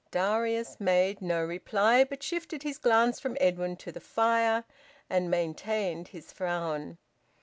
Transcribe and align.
Darius 0.09 0.79
made 0.79 1.21
no 1.21 1.43
reply, 1.43 2.03
but 2.03 2.23
shifted 2.23 2.63
his 2.63 2.79
glance 2.79 3.19
from 3.19 3.37
Edwin 3.39 3.75
to 3.77 3.91
the 3.91 3.99
fire, 4.01 4.63
and 5.11 5.29
maintained 5.29 6.07
his 6.07 6.33
frown. 6.33 6.97